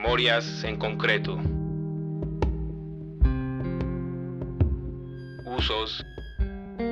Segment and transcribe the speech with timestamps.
[0.00, 1.36] Memorias en concreto.
[5.44, 6.06] Usos,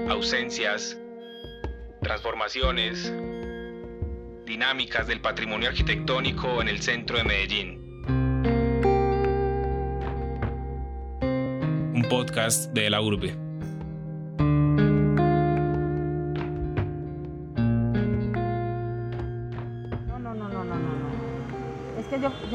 [0.09, 0.99] ausencias,
[2.03, 3.15] transformaciones,
[4.45, 8.03] dinámicas del patrimonio arquitectónico en el centro de Medellín.
[11.95, 13.46] Un podcast de la urbe.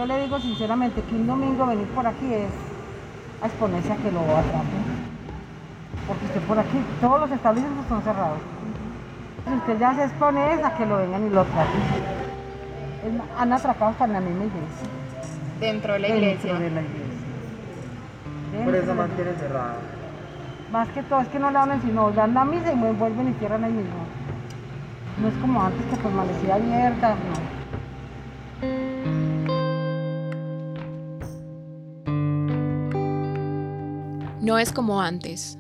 [0.02, 2.50] Yo, le digo sinceramente que un domingo venir por aquí es
[3.42, 4.82] a exponerse a que lo atrapen.
[6.08, 8.40] Porque usted por aquí, todos los establecimientos están cerrados.
[9.48, 11.82] Si usted ya se expone es a que lo vengan y lo atrapen.
[13.06, 14.88] Es más, han atracado hasta en la misma iglesia.
[15.60, 16.54] Dentro de la Dentro iglesia.
[16.54, 18.66] de la iglesia.
[18.66, 19.76] Por eso Dentro mantiene cerrada.
[20.72, 23.34] Más que todo es que no le hablan sino dan la misa y vuelven y
[23.34, 24.06] cierran ahí mismo.
[25.22, 27.51] No es como antes que permanecía abierta, no.
[34.42, 35.60] No es como antes.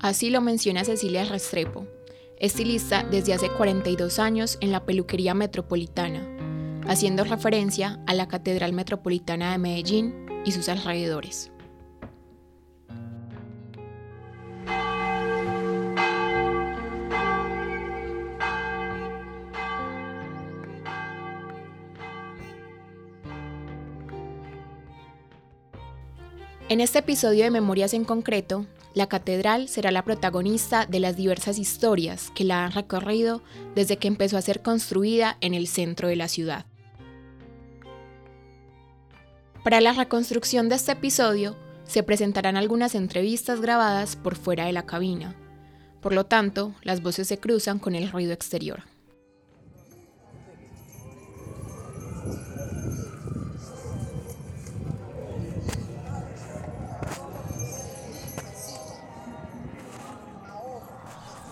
[0.00, 1.86] Así lo menciona Cecilia Restrepo,
[2.38, 6.20] estilista desde hace 42 años en la peluquería metropolitana,
[6.86, 11.50] haciendo referencia a la Catedral Metropolitana de Medellín y sus alrededores.
[26.68, 31.60] En este episodio de Memorias en concreto, la catedral será la protagonista de las diversas
[31.60, 33.40] historias que la han recorrido
[33.76, 36.66] desde que empezó a ser construida en el centro de la ciudad.
[39.62, 44.86] Para la reconstrucción de este episodio, se presentarán algunas entrevistas grabadas por fuera de la
[44.86, 45.36] cabina.
[46.00, 48.82] Por lo tanto, las voces se cruzan con el ruido exterior.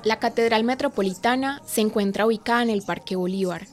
[0.05, 3.67] La Catedral Metropolitana se encuentra ubicada en el Parque Bolívar,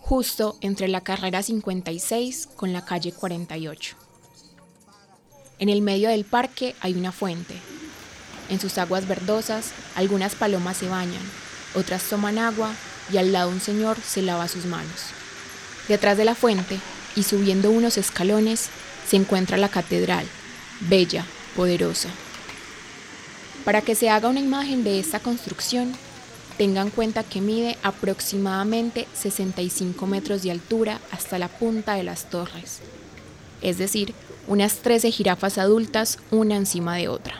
[0.00, 3.94] justo entre la carrera 56 con la calle 48.
[5.58, 7.54] En el medio del parque hay una fuente.
[8.48, 11.20] En sus aguas verdosas, algunas palomas se bañan,
[11.74, 12.72] otras toman agua
[13.12, 15.10] y al lado un señor se lava sus manos.
[15.86, 16.78] Detrás de la fuente
[17.14, 18.70] y subiendo unos escalones
[19.06, 20.26] se encuentra la catedral,
[20.80, 22.08] bella, poderosa.
[23.64, 25.92] Para que se haga una imagen de esta construcción,
[26.58, 32.30] tengan en cuenta que mide aproximadamente 65 metros de altura hasta la punta de las
[32.30, 32.80] torres,
[33.62, 34.14] es decir,
[34.46, 37.34] unas 13 jirafas adultas una encima de otra.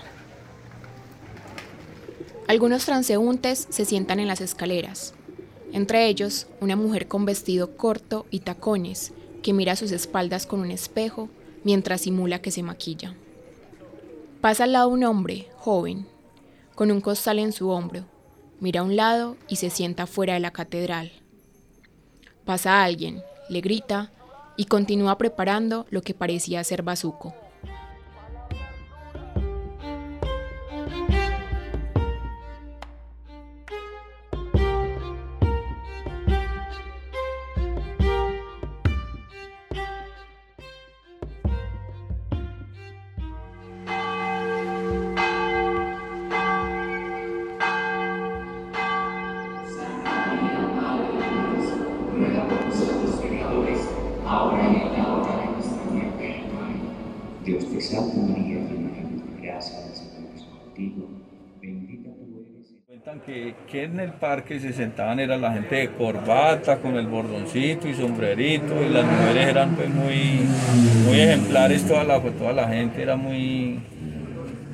[2.48, 5.14] Algunos transeúntes se sientan en las escaleras,
[5.72, 9.12] entre ellos una mujer con vestido corto y tacones
[9.42, 11.28] que mira sus espaldas con un espejo
[11.64, 13.14] mientras simula que se maquilla.
[14.40, 16.06] Pasa al lado un hombre, joven,
[16.74, 18.04] con un costal en su hombro,
[18.60, 21.12] mira a un lado y se sienta fuera de la catedral.
[22.44, 24.10] Pasa alguien, le grita
[24.56, 27.34] y continúa preparando lo que parecía ser bazuco.
[63.04, 63.54] Que,
[63.84, 68.82] en el parque se sentaban era la gente de corbata con el bordoncito y sombrerito
[68.82, 70.40] y las mujeres eran pues muy,
[71.04, 73.78] muy ejemplares, toda la, pues, toda la gente era muy...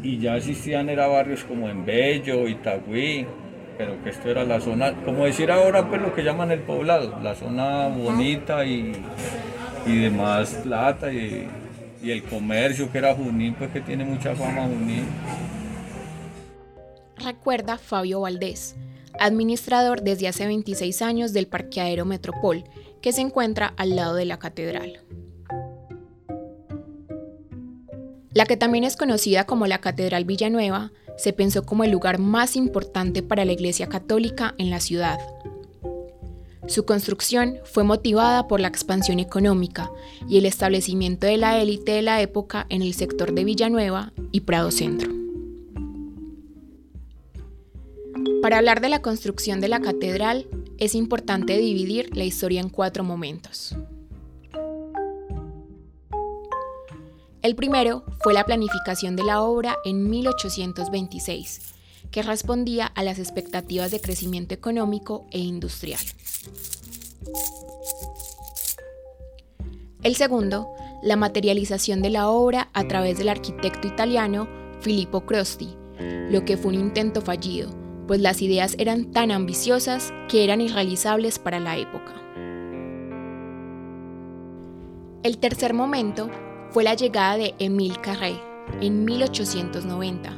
[0.05, 3.27] Y ya existían era barrios como en Bello, Itagüí,
[3.77, 7.19] pero que esto era la zona, como decir ahora pues lo que llaman el poblado,
[7.25, 8.93] la zona bonita y,
[9.87, 11.49] y de más plata y,
[12.01, 15.05] y el comercio que era Junín, pues que tiene mucha fama Junín.
[17.23, 18.77] Recuerda Fabio Valdés,
[19.19, 22.65] administrador desde hace 26 años del parqueadero Metropol,
[23.03, 25.01] que se encuentra al lado de la catedral.
[28.33, 32.57] La que también es conocida como la Catedral Villanueva, se pensó como el lugar más
[32.57, 35.19] importante para la Iglesia Católica en la ciudad.
[36.69, 39.91] Su construcción fue motivada por la expansión económica
[40.29, 44.41] y el establecimiento de la élite de la época en el sector de Villanueva y
[44.41, 45.10] Prado Centro.
[48.43, 50.47] Para hablar de la construcción de la catedral,
[50.79, 53.77] es importante dividir la historia en cuatro momentos.
[57.43, 61.61] El primero fue la planificación de la obra en 1826,
[62.11, 66.01] que respondía a las expectativas de crecimiento económico e industrial.
[70.03, 70.71] El segundo,
[71.03, 74.49] la materialización de la obra a través del arquitecto italiano
[74.81, 75.77] Filippo Crosti,
[76.31, 77.80] lo que fue un intento fallido,
[78.11, 82.13] pues las ideas eran tan ambiciosas que eran irrealizables para la época.
[85.23, 86.29] El tercer momento
[86.71, 88.35] fue la llegada de Émile Carré
[88.81, 90.33] en 1890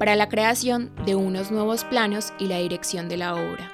[0.00, 3.70] para la creación de unos nuevos planos y la dirección de la obra.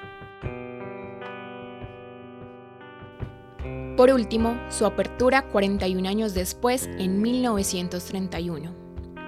[3.96, 8.74] Por último, su apertura 41 años después, en 1931.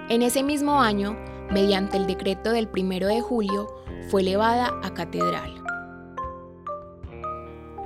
[0.09, 1.17] En ese mismo año,
[1.49, 5.63] mediante el decreto del 1 de julio, fue elevada a catedral.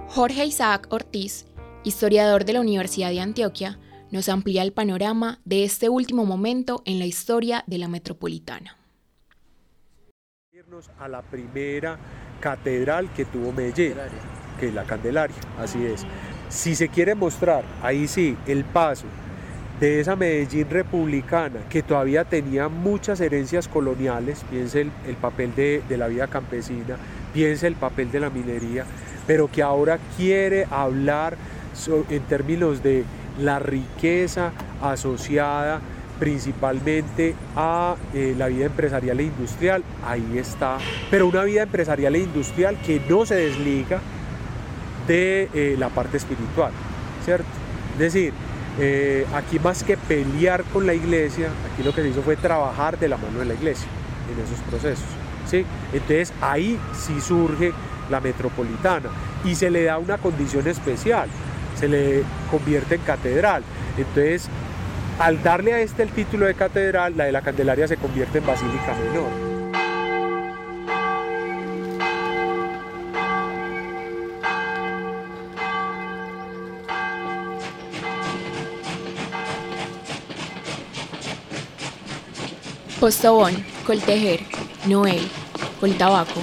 [0.07, 1.45] Jorge Isaac Ortiz,
[1.83, 3.79] historiador de la Universidad de Antioquia,
[4.11, 8.77] nos amplía el panorama de este último momento en la historia de la metropolitana.
[10.99, 11.97] A la primera
[12.39, 13.95] catedral que tuvo Medellín,
[14.59, 16.05] que es la Candelaria, así es.
[16.49, 19.05] Si se quiere mostrar, ahí sí, el paso
[19.79, 25.97] de esa Medellín republicana que todavía tenía muchas herencias coloniales, piense el, papel de, de,
[25.97, 26.97] la vida campesina,
[27.33, 28.85] piense el papel de la minería,
[29.27, 31.35] pero que ahora quiere hablar
[32.09, 33.03] en términos de
[33.39, 35.81] la riqueza asociada
[36.19, 40.77] principalmente a eh, la vida empresarial e industrial, ahí está.
[41.11, 43.99] Pero una vida empresarial e industrial que no se desliga
[45.07, 46.71] de eh, la parte espiritual,
[47.23, 47.45] ¿cierto?
[47.93, 48.33] Es decir,
[48.79, 52.99] eh, aquí más que pelear con la iglesia, aquí lo que se hizo fue trabajar
[52.99, 53.87] de la mano de la iglesia
[54.31, 55.05] en esos procesos.
[55.49, 55.65] ¿sí?
[55.93, 57.71] Entonces ahí sí surge
[58.09, 59.09] la metropolitana
[59.43, 61.29] y se le da una condición especial
[61.75, 63.63] se le convierte en catedral.
[63.97, 64.47] Entonces,
[65.19, 68.45] al darle a este el título de catedral, la de la Candelaria se convierte en
[68.45, 69.44] basílica menor.
[83.05, 83.53] Postobón,
[83.85, 84.39] Coltejer,
[84.87, 85.21] Noel,
[85.79, 86.41] Coltabaco,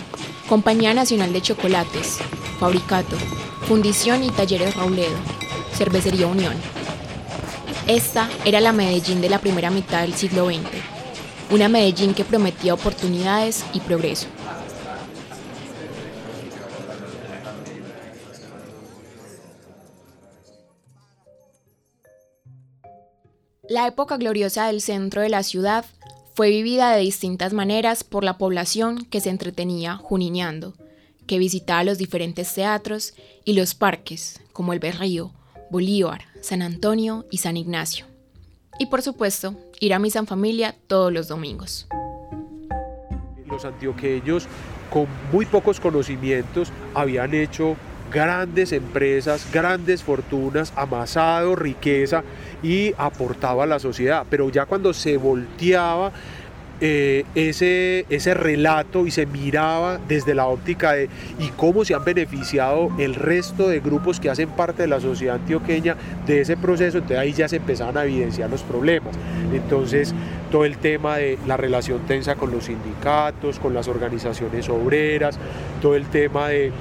[0.49, 2.19] Compañía Nacional de Chocolates,
[2.61, 3.17] Fabricato,
[3.67, 5.17] Fundición y Talleres Rauledo,
[5.75, 6.55] Cervecería Unión.
[7.89, 10.61] Esta era la Medellín de la primera mitad del siglo XX,
[11.51, 14.29] una Medellín que prometía oportunidades y progreso.
[23.69, 25.85] La época gloriosa del centro de la ciudad
[26.35, 30.75] fue vivida de distintas maneras por la población que se entretenía juniñando
[31.27, 33.15] que visitaba los diferentes teatros
[33.45, 35.33] y los parques, como el Berrío,
[35.71, 38.07] Bolívar, San Antonio y San Ignacio.
[38.79, 41.87] Y por supuesto, ir a misa en familia todos los domingos.
[43.47, 44.47] Los antioqueños,
[44.91, 47.77] con muy pocos conocimientos, habían hecho
[48.11, 52.25] grandes empresas, grandes fortunas, amasado riqueza
[52.63, 54.25] y aportaba a la sociedad.
[54.29, 56.13] Pero ya cuando se volteaba
[56.85, 62.03] eh, ese, ese relato y se miraba desde la óptica de y cómo se han
[62.03, 65.97] beneficiado el resto de grupos que hacen parte de la sociedad antioqueña
[66.27, 69.15] de ese proceso, entonces ahí ya se empezaban a evidenciar los problemas.
[69.53, 70.13] Entonces,
[70.51, 75.39] todo el tema de la relación tensa con los sindicatos, con las organizaciones obreras,
[75.81, 76.73] todo el tema de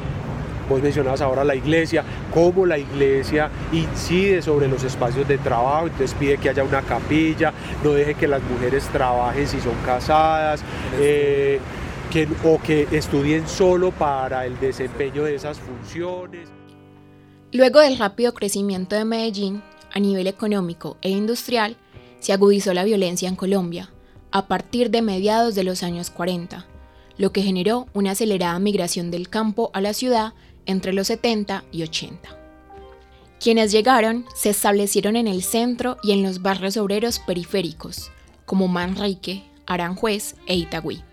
[0.70, 2.03] Vos mencionabas ahora la iglesia,
[2.34, 7.53] cómo la iglesia incide sobre los espacios de trabajo, entonces pide que haya una capilla,
[7.84, 10.63] no deje que las mujeres trabajen si son casadas,
[11.00, 11.60] eh,
[12.12, 16.50] que, o que estudien solo para el desempeño de esas funciones.
[17.53, 19.62] Luego del rápido crecimiento de Medellín,
[19.94, 21.75] a nivel económico e industrial,
[22.20, 23.89] se agudizó la violencia en Colombia,
[24.32, 26.65] a partir de mediados de los años 40,
[27.18, 30.34] lo que generó una acelerada migración del campo a la ciudad
[30.65, 32.38] entre los 70 y 80.
[33.39, 38.12] Quienes llegaron se establecieron en el centro y en los barrios obreros periféricos,
[38.46, 41.03] como Manrique, Aranjuez e Itagüí.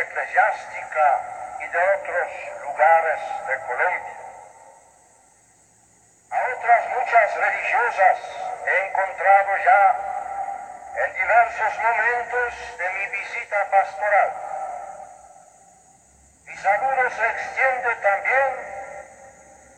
[0.00, 1.06] Eclesiástica
[1.60, 2.28] y de otros
[2.62, 4.14] lugares de Colombia.
[7.94, 8.18] cosas
[8.66, 9.82] he encontrado ya
[11.04, 14.32] en diversos momentos de mi visita pastoral.
[16.46, 18.50] Mi saludo se extiende también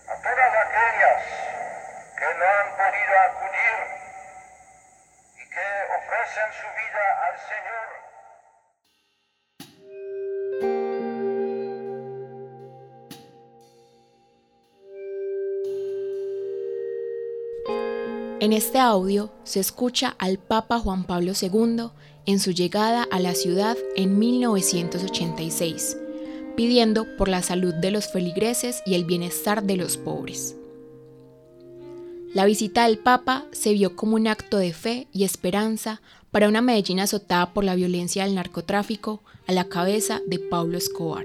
[0.08, 1.22] a todas aquellas
[2.16, 3.78] que no han podido acudir
[5.36, 7.25] y que ofrecen su vida al Señor.
[18.46, 21.88] En este audio se escucha al Papa Juan Pablo II
[22.26, 25.96] en su llegada a la ciudad en 1986,
[26.56, 30.54] pidiendo por la salud de los feligreses y el bienestar de los pobres.
[32.34, 36.00] La visita del Papa se vio como un acto de fe y esperanza
[36.36, 41.24] para una Medellín azotada por la violencia del narcotráfico a la cabeza de Pablo Escobar.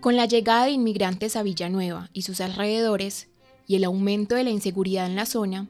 [0.00, 3.28] Con la llegada de inmigrantes a Villanueva y sus alrededores
[3.68, 5.68] y el aumento de la inseguridad en la zona,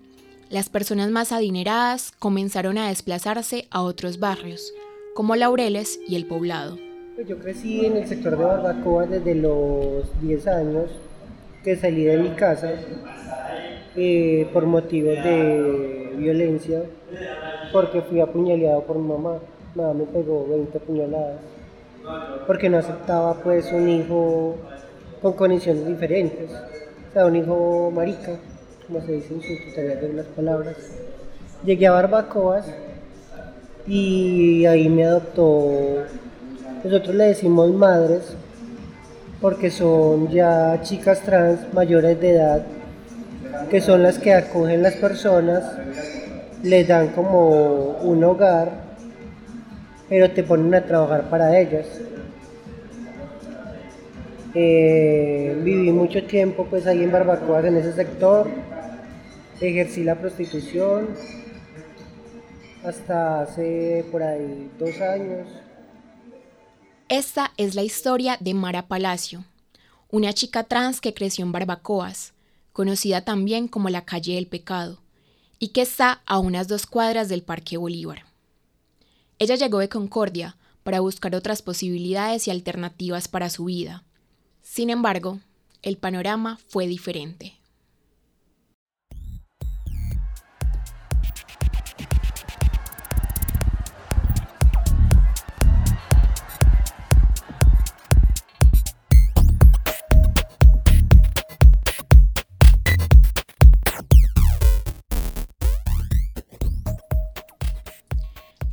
[0.49, 4.73] las personas más adineradas comenzaron a desplazarse a otros barrios,
[5.14, 6.79] como Laureles y El Poblado.
[7.17, 10.90] Pues yo crecí en el sector de Barbacoa desde los 10 años
[11.62, 12.73] que salí de mi casa
[13.97, 16.82] eh, por motivos de violencia,
[17.73, 19.38] porque fui apuñaleado por mi mamá.
[19.75, 21.38] Mamá me pegó 20 puñaladas
[22.47, 24.56] porque no aceptaba pues un hijo
[25.23, 28.38] con condiciones diferentes, o sea, un hijo marica,
[28.87, 30.76] como se dice en su tutorial de las palabras.
[31.64, 32.66] Llegué a Barbacoas
[33.87, 36.04] y ahí me adoptó,
[36.82, 38.35] nosotros le decimos madres,
[39.40, 42.66] porque son ya chicas trans mayores de edad,
[43.69, 45.64] que son las que acogen las personas,
[46.62, 48.90] les dan como un hogar
[50.11, 51.87] pero te ponen a trabajar para ellas.
[54.55, 58.50] Eh, viví mucho tiempo pues ahí en Barbacoas en ese sector,
[59.61, 61.11] ejercí la prostitución
[62.85, 65.47] hasta hace por ahí dos años.
[67.09, 69.45] Esta es la historia de Mara Palacio,
[70.11, 72.33] una chica trans que creció en Barbacoas,
[72.81, 75.03] conocida también como la calle del pecado,
[75.59, 78.25] y que está a unas dos cuadras del Parque Bolívar.
[79.39, 84.03] Ella llegó de Concordia para buscar otras posibilidades y alternativas para su vida.
[84.63, 85.41] Sin embargo,
[85.83, 87.60] el panorama fue diferente.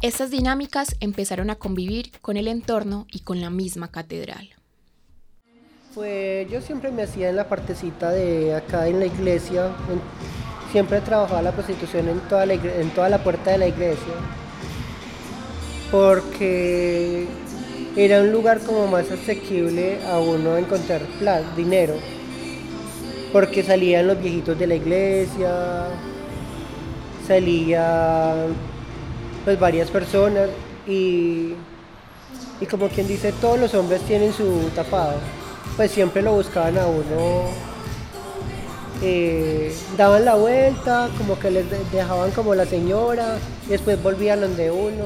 [0.08, 4.48] Estas dinámicas empezaron a convivir con el entorno y con la misma catedral.
[5.94, 9.70] Pues yo siempre me hacía en la partecita de acá en la iglesia,
[10.72, 14.14] siempre trabajaba la prostitución en toda la, en toda la puerta de la iglesia,
[15.92, 17.28] porque
[17.98, 21.02] era un lugar como más asequible a uno encontrar
[21.58, 21.96] dinero,
[23.34, 25.90] porque salían los viejitos de la iglesia,
[27.28, 28.77] salían
[29.48, 30.50] pues varias personas
[30.86, 31.54] y,
[32.60, 35.18] y como quien dice, todos los hombres tienen su tapado,
[35.78, 37.46] pues siempre lo buscaban a uno,
[39.02, 43.38] eh, daban la vuelta, como que les dejaban como la señora,
[43.68, 45.06] y después volvían donde uno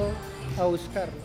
[0.58, 1.22] a buscarlo.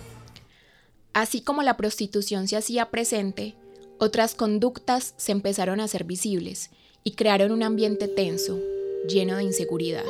[1.14, 3.54] Así como la prostitución se hacía presente,
[3.96, 6.68] otras conductas se empezaron a hacer visibles
[7.02, 8.60] y crearon un ambiente tenso,
[9.08, 10.04] lleno de inseguridad.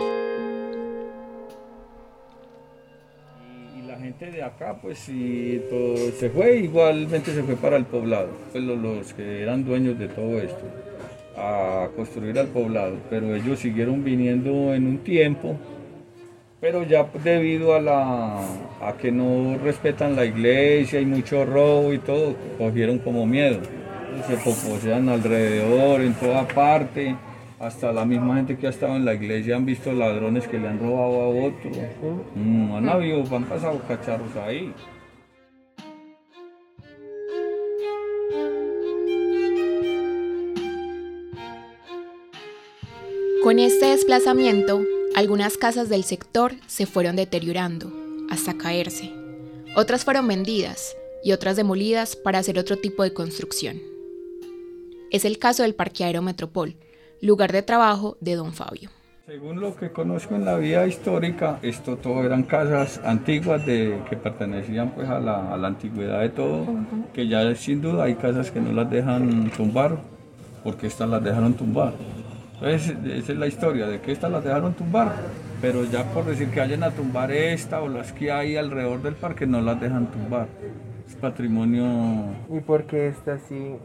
[4.24, 9.12] De acá, pues si todo se fue, igualmente se fue para el poblado, pues los,
[9.12, 10.64] que eran dueños de todo esto,
[11.36, 15.54] a construir al poblado, pero ellos siguieron viniendo en un tiempo,
[16.62, 18.40] pero ya debido a, la,
[18.80, 23.60] a que no respetan la iglesia, hay mucho robo y todo, cogieron como miedo,
[24.26, 27.14] se posean alrededor, en toda parte
[27.58, 30.68] hasta la misma gente que ha estado en la iglesia han visto ladrones que le
[30.68, 31.70] han robado a otro.
[32.34, 34.74] Mm, han habido, han pasado cacharros ahí.
[43.42, 44.82] Con este desplazamiento,
[45.14, 47.92] algunas casas del sector se fueron deteriorando
[48.28, 49.12] hasta caerse.
[49.76, 53.80] Otras fueron vendidas y otras demolidas para hacer otro tipo de construcción.
[55.12, 56.74] Es el caso del parqueadero Metropol,
[57.20, 58.90] lugar de trabajo de don Fabio.
[59.26, 64.16] Según lo que conozco en la vida histórica, esto todo eran casas antiguas de, que
[64.16, 66.64] pertenecían pues a la, antigüedad de todo,
[67.12, 69.98] que ya sin duda hay casas que no las dejan tumbar
[70.62, 71.94] porque estas las dejaron tumbar.
[72.54, 75.12] Entonces, esa es la historia, de que estas las dejaron tumbar,
[75.60, 79.14] pero ya por decir que vayan a tumbar esta o las que hay alrededor del
[79.14, 80.46] parque, no las dejan tumbar.
[81.06, 81.86] Es patrimonio...
[82.48, 83.76] ¿Y por qué esta sí?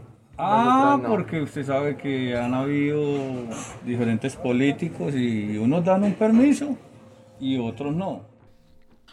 [0.43, 2.99] Ah, porque usted sabe que han habido
[3.85, 6.75] diferentes políticos y unos dan un permiso
[7.39, 8.23] y otros no.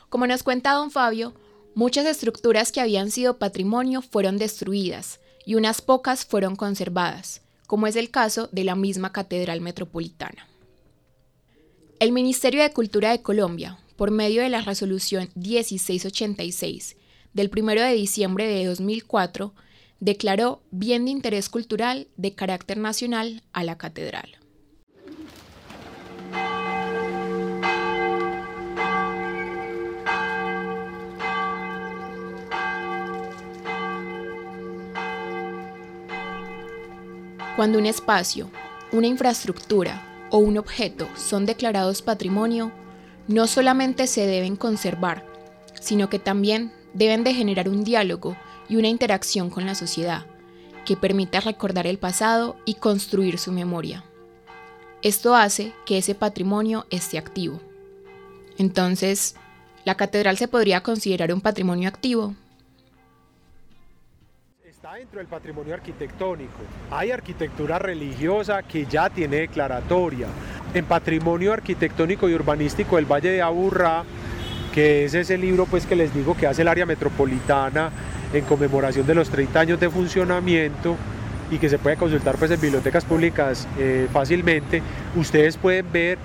[0.08, 1.35] Como nos cuenta don Fabio,
[1.75, 7.97] muchas estructuras que habían sido patrimonio fueron destruidas y unas pocas fueron conservadas, como es
[7.97, 10.49] el caso de la misma Catedral Metropolitana.
[12.00, 16.97] El Ministerio de Cultura de Colombia, por medio de la resolución 1686
[17.35, 19.52] del 1 de diciembre de 2004,
[20.00, 24.38] declaró bien de interés cultural de carácter nacional a la catedral.
[37.57, 38.50] Cuando un espacio,
[38.93, 42.71] una infraestructura o un objeto son declarados patrimonio,
[43.26, 45.26] no solamente se deben conservar,
[45.81, 48.37] sino que también deben de generar un diálogo
[48.69, 50.27] y una interacción con la sociedad
[50.85, 54.05] que permita recordar el pasado y construir su memoria.
[55.03, 57.61] Esto hace que ese patrimonio esté activo.
[58.57, 59.37] Entonces,
[59.85, 62.35] ¿la catedral se podría considerar un patrimonio activo?
[64.67, 66.59] Está dentro del patrimonio arquitectónico.
[66.91, 70.29] Hay arquitectura religiosa que ya tiene declaratoria.
[70.73, 74.05] En patrimonio arquitectónico y urbanístico del Valle de Aburrá,
[74.73, 77.91] que es ese libro pues que les digo que hace el área metropolitana
[78.32, 80.97] en conmemoración de los 30 años de funcionamiento
[81.50, 84.82] y que se puede consultar pues en bibliotecas públicas eh, fácilmente,
[85.16, 86.18] ustedes pueden ver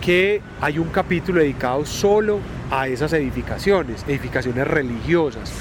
[0.00, 2.38] que hay un capítulo dedicado solo
[2.70, 5.52] a esas edificaciones, edificaciones religiosas.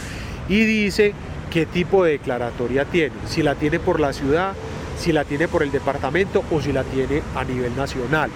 [0.47, 1.13] Y dice
[1.51, 4.53] qué tipo de declaratoria tiene, si la tiene por la ciudad,
[4.97, 8.29] si la tiene por el departamento o si la tiene a nivel nacional.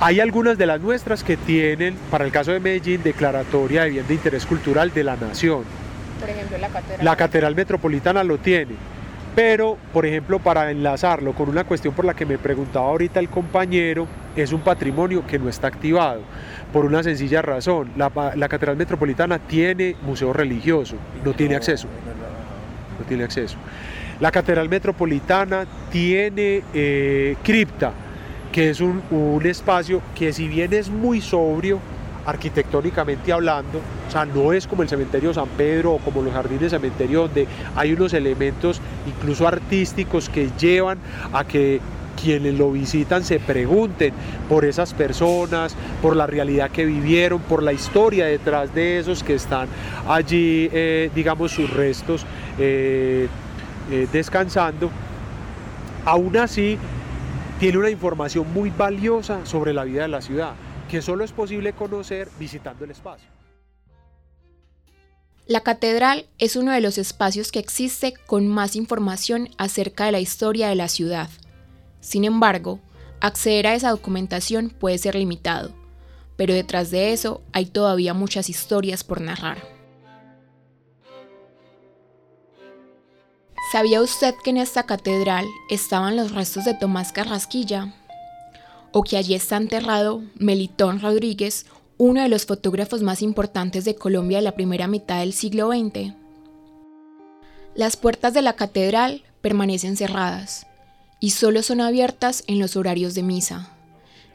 [0.00, 4.06] Hay algunas de las nuestras que tienen, para el caso de Medellín, declaratoria de bien
[4.06, 5.64] de interés cultural de la nación.
[7.02, 7.54] La catedral.
[7.54, 8.74] Metropolitana lo tiene.
[9.34, 13.28] Pero, por ejemplo, para enlazarlo con una cuestión por la que me preguntaba ahorita el
[13.28, 16.22] compañero, es un patrimonio que no está activado,
[16.72, 17.90] por una sencilla razón.
[17.96, 18.10] La,
[18.48, 21.86] Catedral Metropolitana tiene museo religioso, no tiene acceso.
[22.98, 23.56] No tiene acceso.
[24.18, 27.92] La Catedral Metropolitana tiene eh, cripta,
[28.52, 31.78] que es un espacio que si bien es muy sobrio,
[32.30, 36.70] arquitectónicamente hablando, o sea, no es como el cementerio San Pedro o como los jardines
[36.70, 40.98] cementerio donde hay unos elementos incluso artísticos que llevan
[41.32, 41.80] a que
[42.20, 44.12] quienes lo visitan se pregunten
[44.48, 49.34] por esas personas, por la realidad que vivieron, por la historia detrás de esos que
[49.34, 49.68] están
[50.08, 52.24] allí, eh, digamos, sus restos
[52.58, 53.26] eh,
[53.90, 54.90] eh, descansando.
[56.04, 56.78] Aún así,
[57.58, 60.52] tiene una información muy valiosa sobre la vida de la ciudad
[60.90, 63.28] que solo es posible conocer visitando el espacio.
[65.46, 70.20] La catedral es uno de los espacios que existe con más información acerca de la
[70.20, 71.30] historia de la ciudad.
[72.00, 72.80] Sin embargo,
[73.20, 75.70] acceder a esa documentación puede ser limitado,
[76.36, 79.58] pero detrás de eso hay todavía muchas historias por narrar.
[83.70, 87.94] ¿Sabía usted que en esta catedral estaban los restos de Tomás Carrasquilla?
[88.92, 94.38] ¿O que allí está enterrado Melitón Rodríguez, uno de los fotógrafos más importantes de Colombia
[94.38, 96.14] de la primera mitad del siglo XX?
[97.74, 100.66] Las puertas de la catedral permanecen cerradas
[101.20, 103.76] y solo son abiertas en los horarios de misa,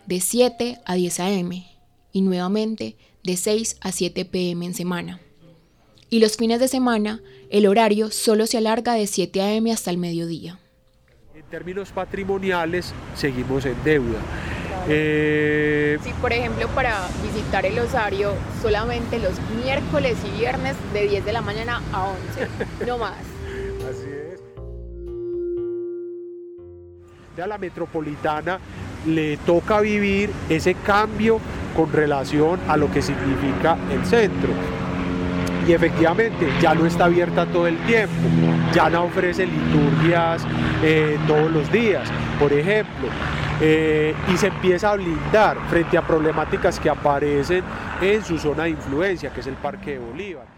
[0.05, 1.67] de 7 a 10 a.m.
[2.13, 4.65] y nuevamente de 6 a 7 p.m.
[4.65, 5.19] en semana.
[6.09, 9.71] Y los fines de semana, el horario solo se alarga de 7 a.m.
[9.71, 10.59] hasta el mediodía.
[11.45, 14.17] En términos patrimoniales, seguimos en deuda.
[14.89, 21.23] Eh, Sí, por ejemplo, para visitar el osario solamente los miércoles y viernes de 10
[21.23, 22.47] de la mañana a 11,
[22.87, 23.13] no más.
[23.89, 24.41] Así es.
[27.41, 28.59] A la metropolitana
[29.05, 31.39] le toca vivir ese cambio
[31.75, 34.49] con relación a lo que significa el centro.
[35.67, 38.13] Y efectivamente ya no está abierta todo el tiempo,
[38.73, 40.45] ya no ofrece liturgias
[40.83, 42.07] eh, todos los días,
[42.39, 43.07] por ejemplo,
[43.61, 47.63] eh, y se empieza a blindar frente a problemáticas que aparecen
[48.01, 50.55] en su zona de influencia, que es el Parque de Bolívar.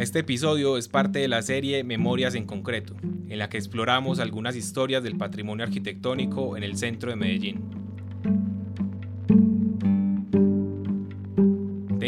[0.00, 2.94] Este episodio es parte de la serie Memorias en Concreto,
[3.30, 7.80] en la que exploramos algunas historias del patrimonio arquitectónico en el centro de Medellín.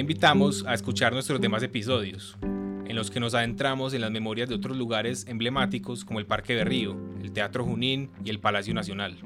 [0.03, 4.57] invitamos a escuchar nuestros demás episodios, en los que nos adentramos en las memorias de
[4.57, 9.17] otros lugares emblemáticos como el Parque de Río, el Teatro Junín y el Palacio Nacional.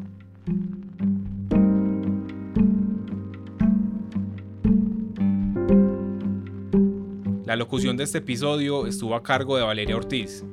[7.46, 10.44] La locución de este episodio estuvo a cargo de Valeria Ortiz.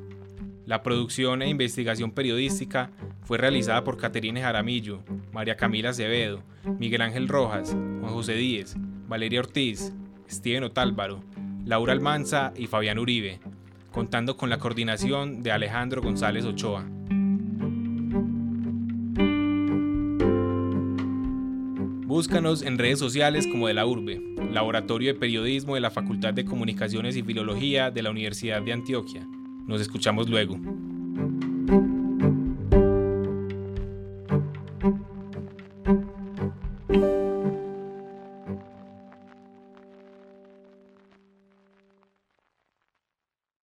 [0.73, 2.89] La producción e investigación periodística
[3.21, 6.41] fue realizada por Caterine Jaramillo, María Camila Acevedo,
[6.79, 8.75] Miguel Ángel Rojas, Juan José Díez,
[9.07, 9.93] Valeria Ortiz,
[10.27, 11.23] Steven Otálvaro,
[11.63, 13.39] Laura Almanza y Fabián Uribe,
[13.91, 16.83] contando con la coordinación de Alejandro González Ochoa.
[22.07, 24.19] Búscanos en redes sociales como de la Urbe,
[24.51, 29.27] Laboratorio de Periodismo de la Facultad de Comunicaciones y Filología de la Universidad de Antioquia.
[29.67, 30.57] Nos escuchamos luego.